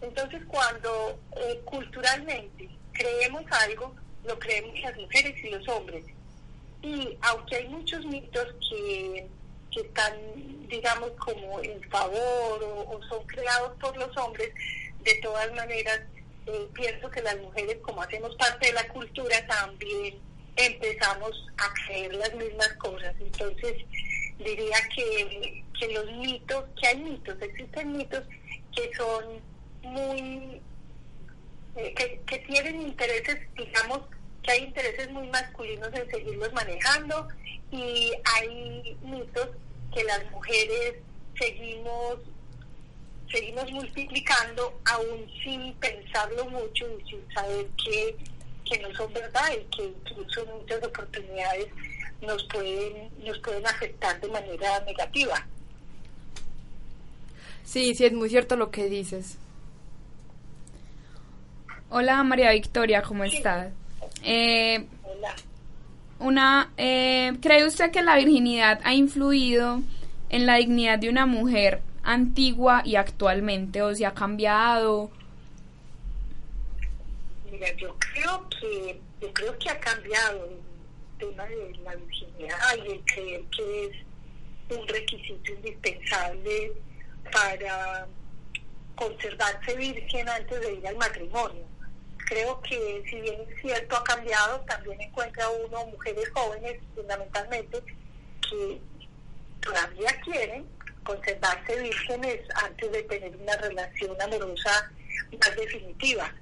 Entonces 0.00 0.42
cuando 0.48 1.20
eh, 1.36 1.60
culturalmente 1.64 2.68
creemos 2.90 3.44
algo, 3.50 3.94
lo 4.24 4.36
creemos 4.40 4.76
las 4.80 4.96
mujeres 4.96 5.44
y 5.44 5.50
los 5.50 5.68
hombres. 5.68 6.04
Y 6.82 7.16
aunque 7.20 7.56
hay 7.56 7.68
muchos 7.68 8.04
mitos 8.04 8.48
que, 8.68 9.28
que 9.70 9.80
están, 9.80 10.14
digamos, 10.66 11.12
como 11.12 11.60
en 11.60 11.80
favor 11.90 12.64
o, 12.64 12.90
o 12.90 13.00
son 13.08 13.24
creados 13.28 13.78
por 13.78 13.96
los 13.96 14.16
hombres, 14.16 14.52
de 15.04 15.14
todas 15.22 15.52
maneras, 15.54 16.00
eh, 16.46 16.68
pienso 16.72 17.08
que 17.08 17.22
las 17.22 17.38
mujeres, 17.38 17.78
como 17.82 18.02
hacemos 18.02 18.34
parte 18.34 18.66
de 18.66 18.72
la 18.72 18.88
cultura, 18.88 19.46
también 19.46 20.18
empezamos 20.56 21.46
a 21.58 21.72
creer 21.86 22.14
las 22.14 22.34
mismas 22.34 22.72
cosas. 22.74 23.14
Entonces, 23.20 23.76
diría 24.38 24.76
que, 24.94 25.64
que 25.78 25.92
los 25.92 26.06
mitos, 26.12 26.64
que 26.80 26.88
hay 26.88 26.96
mitos, 26.98 27.40
existen 27.40 27.96
mitos 27.96 28.24
que 28.74 28.90
son 28.96 29.40
muy, 29.82 30.60
eh, 31.76 31.94
que, 31.94 32.20
que 32.26 32.38
tienen 32.40 32.82
intereses, 32.82 33.38
digamos, 33.56 34.00
que 34.42 34.52
hay 34.52 34.64
intereses 34.64 35.10
muy 35.10 35.26
masculinos 35.28 35.92
en 35.92 36.10
seguirlos 36.10 36.52
manejando 36.52 37.28
y 37.70 38.12
hay 38.36 38.96
mitos 39.02 39.48
que 39.94 40.04
las 40.04 40.30
mujeres 40.30 40.94
seguimos 41.38 42.18
seguimos 43.30 43.70
multiplicando 43.70 44.80
aún 44.86 45.30
sin 45.44 45.74
pensarlo 45.74 46.46
mucho 46.46 46.86
y 46.98 47.10
sin 47.10 47.34
saber 47.34 47.66
que 47.84 48.16
que 48.68 48.78
no 48.80 48.94
son 48.94 49.12
verdad 49.12 49.50
y 49.52 49.64
que 49.76 49.84
incluso 49.84 50.44
muchas 50.46 50.82
oportunidades 50.84 51.68
nos 52.20 52.42
pueden, 52.44 53.10
nos 53.24 53.38
pueden 53.38 53.66
afectar 53.66 54.20
de 54.20 54.28
manera 54.28 54.80
negativa. 54.80 55.46
Sí, 57.64 57.94
sí, 57.94 58.06
es 58.06 58.12
muy 58.12 58.28
cierto 58.28 58.56
lo 58.56 58.70
que 58.70 58.88
dices. 58.88 59.38
Hola 61.90 62.22
María 62.22 62.52
Victoria, 62.52 63.02
¿cómo 63.02 63.24
estás? 63.24 63.72
Eh, 64.22 64.86
Hola. 65.04 65.34
una, 66.18 66.70
eh, 66.76 67.32
¿Cree 67.40 67.66
usted 67.66 67.90
que 67.90 68.02
la 68.02 68.16
virginidad 68.16 68.80
ha 68.84 68.94
influido 68.94 69.80
en 70.28 70.46
la 70.46 70.56
dignidad 70.56 70.98
de 70.98 71.08
una 71.08 71.24
mujer 71.24 71.80
antigua 72.02 72.82
y 72.84 72.96
actualmente? 72.96 73.80
¿O 73.82 73.94
se 73.94 74.04
ha 74.04 74.12
cambiado? 74.12 75.10
Mira, 77.58 77.72
yo 77.74 77.92
creo 77.98 78.48
que 78.50 79.00
yo 79.20 79.32
creo 79.32 79.58
que 79.58 79.68
ha 79.68 79.80
cambiado 79.80 80.44
el 80.44 80.60
tema 81.18 81.44
de 81.44 81.76
la 81.82 81.96
virginidad 81.96 82.76
y 82.76 82.92
el 82.92 83.04
creer 83.04 83.42
que 83.50 83.84
es 83.86 84.78
un 84.78 84.86
requisito 84.86 85.52
indispensable 85.54 86.72
para 87.32 88.06
conservarse 88.94 89.74
virgen 89.74 90.28
antes 90.28 90.60
de 90.60 90.74
ir 90.74 90.86
al 90.86 90.96
matrimonio. 90.98 91.66
Creo 92.28 92.60
que 92.62 93.02
si 93.10 93.20
bien 93.22 93.40
es 93.40 93.60
cierto 93.60 93.96
ha 93.96 94.04
cambiado, 94.04 94.60
también 94.60 95.00
encuentra 95.00 95.48
uno 95.50 95.86
mujeres 95.86 96.30
jóvenes 96.32 96.80
fundamentalmente 96.94 97.82
que 98.48 98.80
todavía 99.60 100.20
quieren 100.24 100.64
conservarse 101.02 101.82
vírgenes 101.82 102.40
antes 102.54 102.92
de 102.92 103.02
tener 103.02 103.34
una 103.36 103.56
relación 103.56 104.16
amorosa 104.22 104.92
más 105.32 105.56
definitiva. 105.56 106.32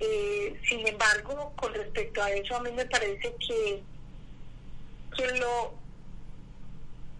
Eh, 0.00 0.58
sin 0.66 0.86
embargo, 0.86 1.52
con 1.56 1.74
respecto 1.74 2.22
a 2.22 2.30
eso, 2.30 2.56
a 2.56 2.60
mí 2.60 2.72
me 2.72 2.86
parece 2.86 3.34
que, 3.46 3.82
que 5.14 5.26
lo, 5.38 5.74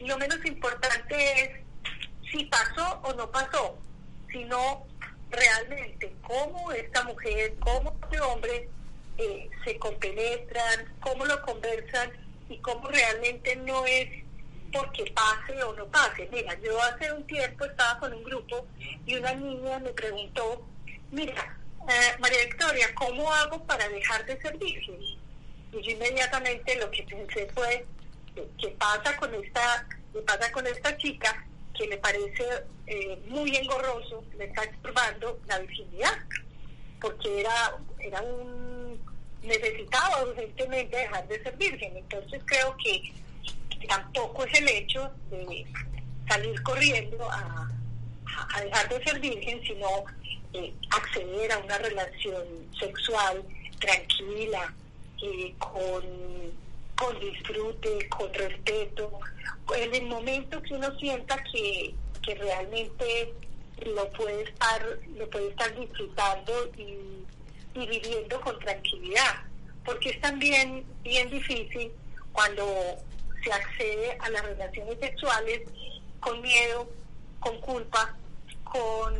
lo 0.00 0.18
menos 0.18 0.44
importante 0.46 1.42
es 1.42 1.50
si 2.30 2.44
pasó 2.46 3.00
o 3.02 3.12
no 3.12 3.30
pasó, 3.30 3.76
sino 4.32 4.86
realmente 5.30 6.14
cómo 6.26 6.72
esta 6.72 7.04
mujer, 7.04 7.54
cómo 7.60 7.94
este 8.02 8.20
hombre 8.20 8.68
eh, 9.18 9.50
se 9.64 9.78
compenetran, 9.78 10.92
cómo 11.00 11.26
lo 11.26 11.42
conversan 11.42 12.10
y 12.48 12.56
cómo 12.58 12.88
realmente 12.88 13.56
no 13.56 13.84
es 13.84 14.08
porque 14.72 15.12
pase 15.12 15.62
o 15.62 15.74
no 15.74 15.86
pase. 15.88 16.28
Mira, 16.32 16.58
yo 16.60 16.80
hace 16.82 17.12
un 17.12 17.26
tiempo 17.26 17.64
estaba 17.64 17.98
con 18.00 18.14
un 18.14 18.24
grupo 18.24 18.66
y 19.04 19.16
una 19.16 19.34
niña 19.34 19.78
me 19.80 19.90
preguntó, 19.90 20.64
mira, 21.10 21.59
eh, 21.88 22.16
María 22.18 22.44
Victoria, 22.44 22.94
¿cómo 22.94 23.32
hago 23.32 23.64
para 23.64 23.88
dejar 23.88 24.24
de 24.26 24.40
ser 24.40 24.56
virgen? 24.58 25.00
Y 25.72 25.82
yo 25.82 25.90
inmediatamente 25.90 26.76
lo 26.76 26.90
que 26.90 27.02
pensé 27.04 27.48
fue, 27.54 27.86
¿qué 28.34 28.68
pasa 28.78 29.16
con 29.16 29.34
esta, 29.34 29.86
qué 30.12 30.20
pasa 30.20 30.50
con 30.52 30.66
esta 30.66 30.96
chica 30.96 31.46
que 31.76 31.86
le 31.86 31.98
parece 31.98 32.44
eh, 32.86 33.18
muy 33.28 33.56
engorroso, 33.56 34.24
le 34.36 34.44
está 34.46 34.64
estorbando 34.64 35.40
la 35.46 35.58
virginidad? 35.60 36.18
Porque 37.00 37.40
era, 37.40 37.76
era 37.98 38.20
un 38.22 38.70
necesitaba 39.42 40.22
urgentemente 40.24 40.96
dejar 40.96 41.26
de 41.28 41.42
ser 41.42 41.56
virgen. 41.56 41.96
Entonces 41.96 42.42
creo 42.44 42.76
que 42.82 43.12
tampoco 43.86 44.44
es 44.44 44.58
el 44.58 44.68
hecho 44.68 45.10
de 45.30 45.66
salir 46.28 46.62
corriendo 46.62 47.30
a, 47.30 47.70
a 48.54 48.60
dejar 48.62 48.88
de 48.88 49.04
ser 49.04 49.20
virgen, 49.20 49.62
sino 49.62 50.04
eh, 50.52 50.72
acceder 50.90 51.52
a 51.52 51.58
una 51.58 51.78
relación 51.78 52.44
sexual 52.78 53.42
tranquila, 53.78 54.74
con, 55.58 56.02
con 56.96 57.20
disfrute, 57.20 58.08
con 58.08 58.32
respeto, 58.32 59.20
en 59.76 59.94
el 59.94 60.06
momento 60.06 60.62
que 60.62 60.74
uno 60.74 60.98
sienta 60.98 61.42
que, 61.52 61.94
que 62.22 62.34
realmente 62.34 63.32
lo 63.86 64.10
puede 64.12 64.42
estar, 64.42 64.98
lo 65.16 65.28
puede 65.30 65.48
estar 65.48 65.78
disfrutando 65.78 66.52
y, 66.76 67.24
y 67.74 67.86
viviendo 67.86 68.40
con 68.40 68.58
tranquilidad, 68.60 69.42
porque 69.84 70.10
es 70.10 70.20
también 70.20 70.84
bien 71.02 71.30
difícil 71.30 71.92
cuando 72.32 72.96
se 73.42 73.52
accede 73.52 74.16
a 74.20 74.30
las 74.30 74.42
relaciones 74.42 74.98
sexuales 75.00 75.62
con 76.20 76.40
miedo, 76.42 76.88
con 77.38 77.58
culpa, 77.60 78.14
con, 78.70 79.14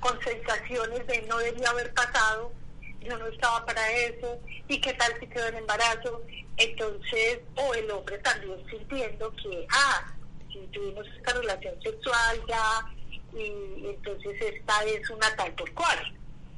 con 0.00 0.22
sensaciones 0.22 1.06
de 1.06 1.22
no 1.22 1.38
debía 1.38 1.70
haber 1.70 1.92
pasado, 1.94 2.52
yo 3.00 3.18
no 3.18 3.26
estaba 3.26 3.64
para 3.66 3.90
eso, 3.92 4.38
y 4.68 4.80
qué 4.80 4.92
tal 4.94 5.12
si 5.18 5.26
quedó 5.26 5.46
en 5.48 5.56
embarazo. 5.56 6.22
Entonces, 6.56 7.40
o 7.56 7.74
el 7.74 7.90
hombre 7.90 8.18
también 8.18 8.58
sintiendo 8.70 9.30
que, 9.36 9.66
ah, 9.70 10.12
si 10.50 10.58
tuvimos 10.68 11.06
esta 11.16 11.34
relación 11.34 11.74
sexual 11.82 12.40
ya, 12.48 12.86
y 13.34 13.86
entonces 13.86 14.40
esta 14.40 14.84
es 14.84 15.10
una 15.10 15.36
tal 15.36 15.52
por 15.52 15.70
cual. 15.74 16.14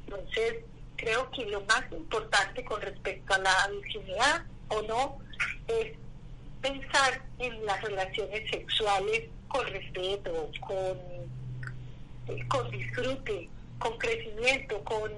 Entonces, 0.07 0.63
creo 0.95 1.29
que 1.31 1.45
lo 1.45 1.61
más 1.61 1.83
importante 1.91 2.63
con 2.63 2.81
respecto 2.81 3.33
a 3.33 3.39
la 3.39 3.67
virginidad 3.71 4.45
o 4.69 4.81
no 4.83 5.19
es 5.67 5.97
pensar 6.61 7.21
en 7.39 7.65
las 7.65 7.81
relaciones 7.81 8.49
sexuales 8.49 9.29
con 9.47 9.65
respeto, 9.67 10.51
con, 10.61 10.97
con 12.47 12.69
disfrute, 12.71 13.49
con 13.79 13.97
crecimiento, 13.97 14.81
con 14.83 15.11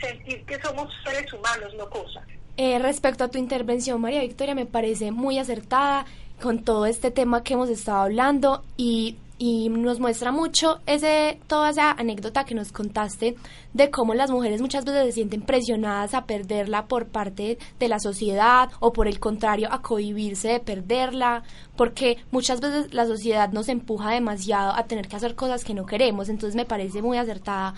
sentir 0.00 0.44
que 0.44 0.60
somos 0.60 0.92
seres 1.04 1.32
humanos, 1.32 1.74
no 1.76 1.88
cosas. 1.88 2.24
Eh, 2.56 2.78
respecto 2.78 3.24
a 3.24 3.28
tu 3.28 3.38
intervención, 3.38 4.00
María 4.00 4.20
Victoria, 4.20 4.54
me 4.54 4.66
parece 4.66 5.10
muy 5.10 5.38
acertada 5.38 6.06
con 6.40 6.64
todo 6.64 6.86
este 6.86 7.10
tema 7.10 7.42
que 7.42 7.54
hemos 7.54 7.68
estado 7.68 7.98
hablando 7.98 8.64
y 8.76 9.16
y 9.38 9.68
nos 9.68 10.00
muestra 10.00 10.32
mucho 10.32 10.80
ese 10.86 11.38
toda 11.46 11.70
esa 11.70 11.92
anécdota 11.92 12.44
que 12.44 12.54
nos 12.54 12.72
contaste 12.72 13.36
de 13.74 13.90
cómo 13.90 14.14
las 14.14 14.30
mujeres 14.30 14.62
muchas 14.62 14.84
veces 14.84 15.06
se 15.06 15.12
sienten 15.12 15.42
presionadas 15.42 16.14
a 16.14 16.24
perderla 16.24 16.86
por 16.86 17.06
parte 17.06 17.58
de 17.78 17.88
la 17.88 18.00
sociedad 18.00 18.70
o 18.80 18.92
por 18.92 19.08
el 19.08 19.20
contrario 19.20 19.68
a 19.70 19.82
cohibirse 19.82 20.48
de 20.48 20.60
perderla, 20.60 21.42
porque 21.76 22.16
muchas 22.30 22.60
veces 22.60 22.94
la 22.94 23.06
sociedad 23.06 23.52
nos 23.52 23.68
empuja 23.68 24.10
demasiado 24.10 24.72
a 24.74 24.84
tener 24.84 25.08
que 25.08 25.16
hacer 25.16 25.34
cosas 25.34 25.64
que 25.64 25.74
no 25.74 25.84
queremos, 25.84 26.28
entonces 26.28 26.56
me 26.56 26.64
parece 26.64 27.02
muy 27.02 27.18
acertada 27.18 27.74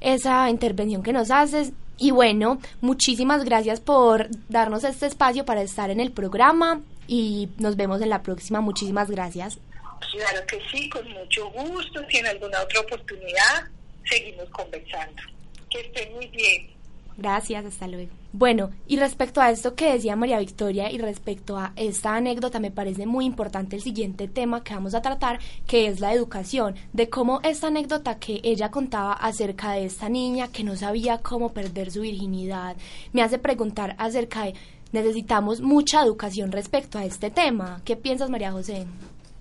esa 0.00 0.50
intervención 0.50 1.02
que 1.02 1.12
nos 1.12 1.30
haces. 1.30 1.72
Y 1.98 2.12
bueno, 2.12 2.58
muchísimas 2.80 3.44
gracias 3.44 3.80
por 3.80 4.28
darnos 4.48 4.84
este 4.84 5.06
espacio 5.06 5.44
para 5.44 5.62
estar 5.62 5.90
en 5.90 6.00
el 6.00 6.12
programa 6.12 6.80
y 7.06 7.50
nos 7.58 7.76
vemos 7.76 8.00
en 8.00 8.08
la 8.08 8.22
próxima. 8.22 8.62
Muchísimas 8.62 9.10
gracias. 9.10 9.58
Claro 10.12 10.46
que 10.46 10.60
sí, 10.70 10.88
con 10.88 11.08
mucho 11.10 11.50
gusto. 11.50 12.00
Si 12.08 12.18
en 12.18 12.26
alguna 12.26 12.60
otra 12.62 12.80
oportunidad 12.80 13.68
seguimos 14.08 14.48
conversando. 14.50 15.22
Que 15.70 15.80
estén 15.80 16.12
muy 16.14 16.26
bien. 16.28 16.80
Gracias, 17.16 17.66
hasta 17.66 17.86
luego. 17.86 18.10
Bueno, 18.32 18.70
y 18.86 18.96
respecto 18.96 19.40
a 19.40 19.50
esto 19.50 19.74
que 19.74 19.92
decía 19.92 20.16
María 20.16 20.38
Victoria 20.38 20.90
y 20.90 20.98
respecto 20.98 21.58
a 21.58 21.72
esta 21.76 22.14
anécdota, 22.14 22.60
me 22.60 22.70
parece 22.70 23.04
muy 23.04 23.26
importante 23.26 23.76
el 23.76 23.82
siguiente 23.82 24.26
tema 24.26 24.64
que 24.64 24.72
vamos 24.72 24.94
a 24.94 25.02
tratar, 25.02 25.38
que 25.66 25.86
es 25.86 26.00
la 26.00 26.14
educación, 26.14 26.76
de 26.92 27.10
cómo 27.10 27.40
esta 27.42 27.66
anécdota 27.66 28.18
que 28.18 28.40
ella 28.42 28.70
contaba 28.70 29.12
acerca 29.12 29.72
de 29.72 29.84
esta 29.84 30.08
niña 30.08 30.48
que 30.48 30.64
no 30.64 30.76
sabía 30.76 31.18
cómo 31.18 31.52
perder 31.52 31.90
su 31.90 32.00
virginidad, 32.00 32.76
me 33.12 33.22
hace 33.22 33.38
preguntar 33.38 33.96
acerca 33.98 34.44
de 34.44 34.54
necesitamos 34.92 35.60
mucha 35.60 36.02
educación 36.02 36.52
respecto 36.52 36.98
a 36.98 37.04
este 37.04 37.30
tema. 37.30 37.82
¿Qué 37.84 37.96
piensas, 37.96 38.30
María 38.30 38.52
José? 38.52 38.86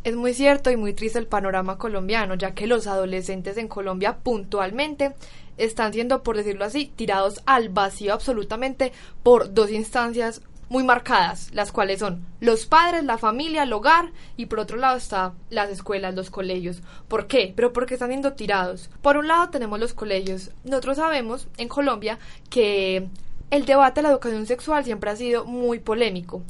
Es 0.03 0.15
muy 0.15 0.33
cierto 0.33 0.71
y 0.71 0.77
muy 0.77 0.93
triste 0.93 1.19
el 1.19 1.27
panorama 1.27 1.77
colombiano, 1.77 2.35
ya 2.35 2.53
que 2.53 2.67
los 2.67 2.87
adolescentes 2.87 3.57
en 3.57 3.67
Colombia 3.67 4.17
puntualmente 4.23 5.13
están 5.57 5.91
siendo, 5.91 6.23
por 6.23 6.37
decirlo 6.37 6.63
así, 6.63 6.91
tirados 6.95 7.41
al 7.45 7.67
vacío 7.67 8.13
absolutamente 8.13 8.93
por 9.23 9.53
dos 9.53 9.69
instancias 9.71 10.41
muy 10.69 10.83
marcadas, 10.83 11.49
las 11.53 11.71
cuales 11.71 11.99
son 11.99 12.25
los 12.39 12.65
padres, 12.65 13.03
la 13.03 13.17
familia, 13.17 13.63
el 13.63 13.73
hogar 13.73 14.11
y 14.37 14.45
por 14.45 14.59
otro 14.59 14.77
lado 14.77 14.97
está 14.97 15.33
las 15.49 15.69
escuelas, 15.69 16.15
los 16.15 16.29
colegios. 16.29 16.81
¿Por 17.07 17.27
qué? 17.27 17.51
Pero 17.55 17.73
porque 17.73 17.95
están 17.95 18.09
siendo 18.09 18.33
tirados. 18.33 18.89
Por 19.01 19.17
un 19.17 19.27
lado 19.27 19.49
tenemos 19.49 19.79
los 19.79 19.93
colegios. 19.93 20.51
Nosotros 20.63 20.97
sabemos 20.97 21.47
en 21.57 21.67
Colombia 21.67 22.19
que 22.49 23.09
el 23.49 23.65
debate 23.65 23.99
de 23.99 24.03
la 24.03 24.13
educación 24.13 24.45
sexual 24.45 24.85
siempre 24.85 25.09
ha 25.09 25.15
sido 25.15 25.43
muy 25.43 25.79
polémico. 25.79 26.43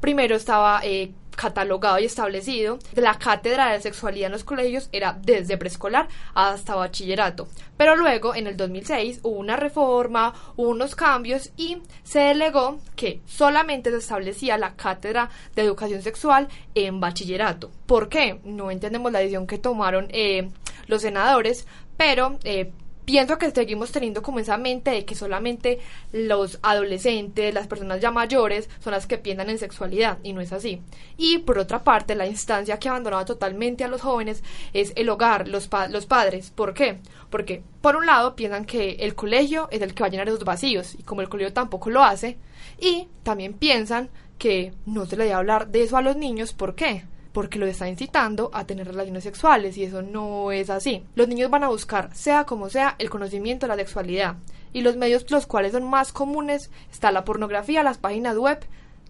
Primero 0.00 0.36
estaba 0.36 0.80
eh, 0.82 1.12
catalogado 1.36 1.98
y 1.98 2.06
establecido, 2.06 2.78
la 2.94 3.18
cátedra 3.18 3.72
de 3.72 3.80
sexualidad 3.80 4.26
en 4.26 4.32
los 4.32 4.44
colegios 4.44 4.88
era 4.90 5.16
desde 5.20 5.56
preescolar 5.56 6.08
hasta 6.34 6.74
bachillerato. 6.74 7.46
Pero 7.76 7.94
luego, 7.94 8.34
en 8.34 8.46
el 8.46 8.56
2006, 8.56 9.20
hubo 9.22 9.38
una 9.38 9.56
reforma, 9.56 10.34
hubo 10.56 10.70
unos 10.70 10.96
cambios 10.96 11.50
y 11.56 11.78
se 12.02 12.20
delegó 12.20 12.78
que 12.96 13.20
solamente 13.26 13.90
se 13.90 13.98
establecía 13.98 14.58
la 14.58 14.74
cátedra 14.74 15.30
de 15.54 15.62
educación 15.62 16.02
sexual 16.02 16.48
en 16.74 17.00
bachillerato. 17.00 17.70
¿Por 17.86 18.08
qué? 18.08 18.40
No 18.44 18.70
entendemos 18.70 19.12
la 19.12 19.18
decisión 19.18 19.46
que 19.46 19.58
tomaron 19.58 20.08
eh, 20.10 20.48
los 20.86 21.02
senadores, 21.02 21.66
pero 21.96 22.38
eh, 22.44 22.72
pienso 23.06 23.38
que 23.38 23.50
seguimos 23.52 23.92
teniendo 23.92 24.20
como 24.20 24.40
esa 24.40 24.58
mente 24.58 24.90
de 24.90 25.04
que 25.04 25.14
solamente 25.14 25.78
los 26.12 26.58
adolescentes, 26.60 27.54
las 27.54 27.68
personas 27.68 28.00
ya 28.00 28.10
mayores, 28.10 28.68
son 28.80 28.92
las 28.92 29.06
que 29.06 29.16
piensan 29.16 29.48
en 29.48 29.58
sexualidad, 29.58 30.18
y 30.24 30.32
no 30.32 30.40
es 30.40 30.52
así. 30.52 30.82
Y 31.16 31.38
por 31.38 31.58
otra 31.58 31.84
parte, 31.84 32.16
la 32.16 32.26
instancia 32.26 32.78
que 32.78 32.88
abandonaba 32.88 33.24
totalmente 33.24 33.84
a 33.84 33.88
los 33.88 34.02
jóvenes 34.02 34.42
es 34.72 34.92
el 34.96 35.08
hogar, 35.08 35.48
los, 35.48 35.70
los 35.88 36.06
padres. 36.06 36.50
¿Por 36.50 36.74
qué? 36.74 36.98
Porque, 37.30 37.62
por 37.80 37.96
un 37.96 38.06
lado, 38.06 38.34
piensan 38.34 38.66
que 38.66 38.96
el 39.00 39.14
colegio 39.14 39.68
es 39.70 39.80
el 39.80 39.94
que 39.94 40.02
va 40.02 40.08
a 40.08 40.10
llenar 40.10 40.28
esos 40.28 40.44
vacíos, 40.44 40.96
y 40.98 41.04
como 41.04 41.20
el 41.20 41.28
colegio 41.28 41.52
tampoco 41.52 41.88
lo 41.90 42.02
hace, 42.02 42.36
y 42.78 43.08
también 43.22 43.54
piensan 43.54 44.10
que 44.36 44.74
no 44.84 45.06
se 45.06 45.16
le 45.16 45.24
debe 45.24 45.36
hablar 45.36 45.68
de 45.68 45.84
eso 45.84 45.96
a 45.96 46.02
los 46.02 46.16
niños, 46.16 46.52
¿por 46.52 46.74
qué? 46.74 47.04
Porque 47.36 47.58
lo 47.58 47.66
está 47.66 47.86
incitando 47.86 48.48
a 48.54 48.64
tener 48.64 48.86
relaciones 48.86 49.22
sexuales 49.22 49.76
y 49.76 49.84
eso 49.84 50.00
no 50.00 50.52
es 50.52 50.70
así. 50.70 51.04
Los 51.16 51.28
niños 51.28 51.50
van 51.50 51.64
a 51.64 51.68
buscar, 51.68 52.08
sea 52.14 52.44
como 52.44 52.70
sea, 52.70 52.96
el 52.98 53.10
conocimiento 53.10 53.66
de 53.66 53.68
la 53.68 53.76
sexualidad 53.76 54.36
y 54.72 54.80
los 54.80 54.96
medios 54.96 55.30
los 55.30 55.46
cuales 55.46 55.72
son 55.72 55.84
más 55.84 56.12
comunes 56.12 56.70
está 56.90 57.12
la 57.12 57.26
pornografía, 57.26 57.82
las 57.82 57.98
páginas 57.98 58.38
web, 58.38 58.60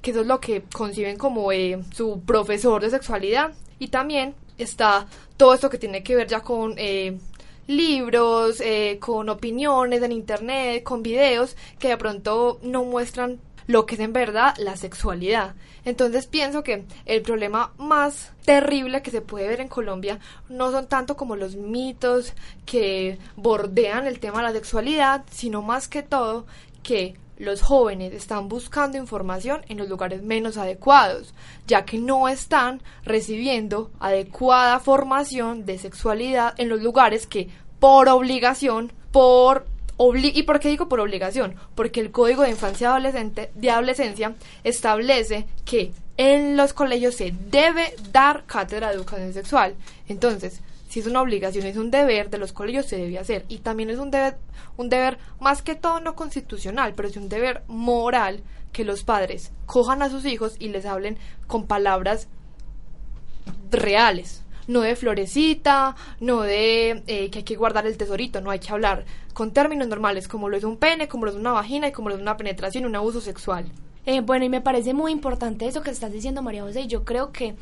que 0.03 0.11
eso 0.11 0.23
es 0.23 0.27
lo 0.27 0.41
que 0.41 0.65
conciben 0.75 1.19
como 1.19 1.53
eh, 1.53 1.79
su 1.95 2.21
profesor 2.27 2.83
de 2.83 2.91
sexualidad 2.91 3.53
y 3.79 3.89
también 3.89 4.35
está 4.59 5.07
todo 5.37 5.55
esto 5.55 5.71
que 5.71 5.79
tiene 5.79 6.03
que 6.03 6.17
ver 6.17 6.27
ya 6.27 6.41
con 6.41 6.75
eh, 6.79 7.17
libros, 7.69 8.61
eh, 8.61 8.99
con 8.99 9.29
opiniones 9.29 10.03
en 10.03 10.11
internet, 10.11 10.83
con 10.83 11.05
videos 11.05 11.57
que 11.79 11.91
de 11.91 11.97
pronto 11.97 12.59
no 12.63 12.83
muestran 12.83 13.39
lo 13.67 13.87
que 13.87 13.95
es 13.97 14.01
en 14.01 14.13
verdad 14.13 14.55
la 14.59 14.77
sexualidad. 14.77 15.55
Entonces 15.85 16.27
pienso 16.27 16.63
que 16.63 16.85
el 17.05 17.23
problema 17.23 17.73
más 17.79 18.33
terrible 18.45 19.03
que 19.03 19.11
se 19.11 19.21
puede 19.21 19.49
ver 19.49 19.61
en 19.61 19.69
Colombia 19.69 20.19
no 20.49 20.71
son 20.71 20.89
tanto 20.89 21.17
como 21.17 21.37
los 21.37 21.57
mitos 21.57 22.35
que 22.65 23.19
bordean 23.37 24.07
el 24.07 24.21
tema 24.21 24.39
de 24.39 24.45
la 24.45 24.53
sexualidad, 24.53 25.25
sino 25.31 25.63
más 25.63 25.89
que 25.89 26.03
todo 26.03 26.47
que 26.83 27.17
los 27.39 27.63
jóvenes 27.63 28.15
están 28.15 28.49
buscando 28.49 28.97
información 28.97 29.63
en 29.69 29.79
los 29.79 29.89
lugares 29.89 30.23
menos 30.23 30.57
adecuados, 30.57 31.35
ya 31.67 31.85
que 31.85 31.99
no 31.99 32.29
están 32.29 32.83
recibiendo 33.05 33.91
adecuada 34.01 34.81
formación 34.81 35.67
de 35.67 35.79
sexualidad 35.79 36.55
en 36.57 36.69
los 36.69 36.81
lugares 36.81 37.27
que 37.27 37.49
por 37.79 38.09
obligación, 38.09 38.93
por 39.13 39.67
¿Y 39.99 40.43
por 40.43 40.61
qué 40.61 40.69
digo 40.69 40.89
por 40.89 41.01
obligación? 41.01 41.55
Porque 41.75 42.01
el 42.01 42.11
Código 42.11 42.43
de 42.43 42.51
Infancia 42.51 42.91
Adolescente, 42.91 43.51
de 43.55 43.71
Adolescencia 43.71 44.35
establece 44.63 45.47
que 45.65 45.93
en 46.19 46.57
los 46.57 46.73
colegios 46.73 47.15
se 47.15 47.33
debe 47.51 47.95
dar 48.13 48.45
cátedra 48.45 48.89
de 48.89 48.97
educación 48.97 49.33
sexual. 49.33 49.75
Entonces, 50.09 50.61
si 50.89 51.01
es 51.01 51.07
una 51.07 51.23
obligación, 51.23 51.67
es 51.67 51.77
un 51.77 51.91
deber 51.91 52.31
de 52.31 52.39
los 52.39 52.53
colegios, 52.53 52.87
se 52.87 52.97
debe 52.97 53.19
hacer. 53.19 53.45
Y 53.49 53.59
también 53.59 53.91
es 53.91 53.99
un 53.99 54.11
deber, 54.11 54.37
un 54.77 54.89
deber 54.89 55.19
más 55.41 55.63
que 55.63 55.75
todo 55.75 56.01
no 56.01 56.15
constitucional, 56.15 56.95
pero 56.95 57.09
es 57.09 57.17
un 57.17 57.29
deber 57.29 57.63
moral 57.67 58.43
que 58.73 58.85
los 58.85 59.03
padres 59.03 59.53
cojan 59.65 60.03
a 60.03 60.11
sus 60.11 60.27
hijos 60.27 60.57
y 60.59 60.69
les 60.69 60.85
hablen 60.85 61.19
con 61.47 61.67
palabras 61.67 62.29
reales, 63.71 64.43
no 64.67 64.81
de 64.81 64.97
florecita, 64.97 65.97
no 66.21 66.43
de 66.43 67.03
eh, 67.07 67.31
que 67.31 67.39
hay 67.39 67.45
que 67.45 67.57
guardar 67.57 67.87
el 67.87 67.97
tesorito, 67.97 68.41
no 68.41 68.51
hay 68.51 68.59
que 68.59 68.73
hablar 68.73 69.05
con 69.33 69.53
términos 69.53 69.89
normales, 69.89 70.29
como 70.29 70.49
lo 70.49 70.57
es 70.57 70.65
un 70.65 70.77
pene, 70.77 71.09
como 71.09 71.27
lo 71.27 71.33
es 71.33 71.37
una 71.37 71.53
vagina 71.53 71.89
y 71.89 71.93
como 71.93 72.09
lo 72.09 72.15
es 72.17 72.21
una 72.21 72.37
penetración 72.37 72.87
un 72.87 72.97
abuso 72.97 73.21
sexual. 73.21 73.67
Eh, 74.07 74.21
bueno, 74.21 74.45
y 74.45 74.49
me 74.49 74.61
parece 74.61 74.95
muy 74.95 75.13
importante 75.13 75.67
eso 75.67 75.83
que 75.83 75.91
estás 75.91 76.13
diciendo, 76.13 76.43
María 76.43 76.63
José, 76.63 76.87
yo 76.87 77.05
creo 77.05 77.33
que 77.33 77.57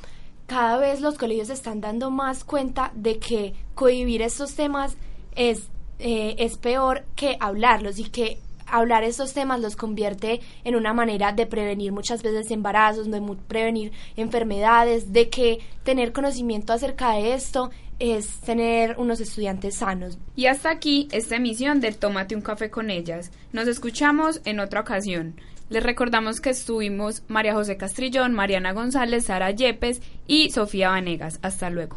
cada 0.47 0.77
vez 0.77 1.01
los 1.01 1.17
colegios 1.17 1.49
se 1.49 1.55
están 1.55 1.81
dando 1.81 2.11
más 2.11 2.45
cuenta 2.45 2.93
de 2.95 3.19
que 3.19 3.55
cohibir 3.75 4.21
estos 4.21 4.55
temas 4.55 4.97
es, 5.35 5.69
eh, 5.99 6.37
es 6.39 6.59
peor 6.59 7.05
que 7.17 7.37
hablarlos 7.41 7.99
y 7.99 8.05
que 8.05 8.39
hablar 8.67 9.05
estos 9.05 9.33
temas 9.33 9.61
los 9.61 9.77
convierte 9.77 10.41
en 10.65 10.77
una 10.77 10.93
manera 10.93 11.33
de 11.33 11.47
prevenir 11.47 11.93
muchas 11.93 12.23
veces 12.23 12.51
embarazos, 12.51 13.11
de 13.11 13.21
prevenir 13.47 13.93
enfermedades, 14.17 15.13
de 15.13 15.29
que 15.29 15.61
tener 15.83 16.13
conocimiento 16.13 16.73
acerca 16.73 17.13
de 17.13 17.35
esto 17.35 17.71
es 17.99 18.41
tener 18.41 18.97
unos 18.99 19.21
estudiantes 19.21 19.77
sanos. 19.77 20.19
Y 20.37 20.47
hasta 20.47 20.71
aquí 20.71 21.09
esta 21.13 21.37
emisión 21.37 21.81
de 21.81 21.93
Tómate 21.93 22.35
un 22.35 22.43
café 22.43 22.71
con 22.71 22.91
ellas. 22.91 23.31
Nos 23.53 23.69
escuchamos 23.69 24.41
en 24.45 24.61
otra 24.61 24.81
ocasión. 24.81 25.37
Les 25.71 25.83
recordamos 25.83 26.41
que 26.41 26.51
estuvimos 26.51 27.23
María 27.29 27.55
José 27.55 27.77
Castrillón, 27.77 28.35
Mariana 28.35 28.73
González, 28.73 29.25
Sara 29.25 29.51
Yepes 29.51 30.03
y 30.27 30.51
Sofía 30.51 30.91
Vanegas. 30.91 31.39
Hasta 31.43 31.71
luego. 31.71 31.97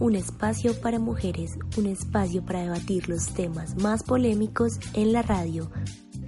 Un 0.00 0.16
espacio 0.16 0.74
para 0.80 0.98
mujeres, 0.98 1.56
un 1.78 1.86
espacio 1.86 2.44
para 2.44 2.62
debatir 2.62 3.08
los 3.08 3.28
temas 3.28 3.80
más 3.80 4.02
polémicos 4.02 4.80
en 4.94 5.12
la 5.12 5.22
radio. 5.22 5.70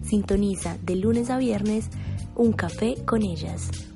Sintoniza 0.04 0.78
de 0.84 0.94
lunes 0.94 1.30
a 1.30 1.38
viernes 1.38 1.88
un 2.36 2.52
café 2.52 3.04
con 3.04 3.24
ellas. 3.24 3.87